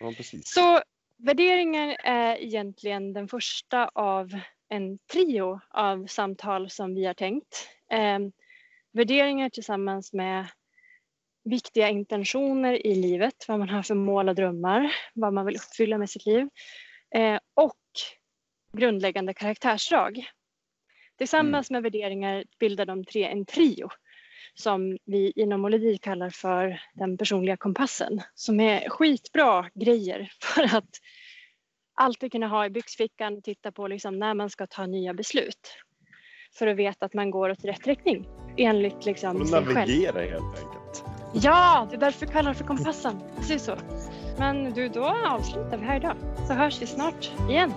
Ja, 0.00 0.12
Så 0.44 0.82
värderingar 1.18 1.96
är 2.04 2.36
egentligen 2.36 3.12
den 3.12 3.28
första 3.28 3.88
av 3.88 4.40
en 4.68 4.98
trio 4.98 5.60
av 5.70 6.06
samtal 6.06 6.70
som 6.70 6.94
vi 6.94 7.04
har 7.04 7.14
tänkt. 7.14 7.68
Eh, 7.92 8.18
värderingar 8.92 9.48
tillsammans 9.48 10.12
med 10.12 10.46
viktiga 11.44 11.88
intentioner 11.88 12.86
i 12.86 12.94
livet, 12.94 13.44
vad 13.48 13.58
man 13.58 13.68
har 13.68 13.82
för 13.82 13.94
mål 13.94 14.28
och 14.28 14.34
drömmar, 14.34 14.94
vad 15.14 15.32
man 15.32 15.46
vill 15.46 15.56
uppfylla 15.56 15.98
med 15.98 16.10
sitt 16.10 16.26
liv. 16.26 16.48
Eh, 17.14 17.38
och 17.54 17.77
grundläggande 18.72 19.34
karaktärsdrag. 19.34 20.24
Tillsammans 21.18 21.70
mm. 21.70 21.76
med 21.76 21.82
värderingar 21.82 22.44
bildar 22.60 22.86
de 22.86 23.04
tre 23.04 23.24
en 23.24 23.46
trio 23.46 23.88
som 24.54 24.98
vi 25.04 25.32
inom 25.36 25.60
Molodi 25.60 25.98
kallar 25.98 26.30
för 26.30 26.80
den 26.94 27.18
personliga 27.18 27.56
kompassen 27.56 28.20
som 28.34 28.60
är 28.60 28.88
skitbra 28.88 29.70
grejer 29.74 30.32
för 30.42 30.76
att 30.76 30.90
alltid 31.94 32.32
kunna 32.32 32.48
ha 32.48 32.66
i 32.66 32.70
byxfickan 32.70 33.36
och 33.36 33.44
titta 33.44 33.72
på 33.72 33.88
liksom 33.88 34.18
när 34.18 34.34
man 34.34 34.50
ska 34.50 34.66
ta 34.66 34.86
nya 34.86 35.14
beslut. 35.14 35.76
För 36.58 36.66
att 36.66 36.76
veta 36.76 37.06
att 37.06 37.14
man 37.14 37.30
går 37.30 37.50
åt 37.50 37.64
rätt 37.64 37.86
riktning 37.86 38.26
enligt 38.56 39.04
liksom 39.04 39.46
sig 39.46 39.64
själv. 39.64 39.74
Navigera 39.74 40.20
helt 40.20 40.58
enkelt. 40.58 41.04
Ja, 41.34 41.86
det 41.90 41.96
är 41.96 42.00
därför 42.00 42.26
vi 42.26 42.32
kallar 42.32 42.52
det 42.52 42.58
för 42.58 42.64
kompassen. 42.64 43.20
Precis 43.36 43.62
så. 43.62 43.76
Men 44.38 44.72
du, 44.72 44.88
då 44.88 45.04
avslutar 45.04 45.76
vi 45.78 45.84
här 45.84 45.96
idag. 45.96 46.16
Så 46.46 46.52
hörs 46.52 46.82
vi 46.82 46.86
snart 46.86 47.30
igen. 47.50 47.72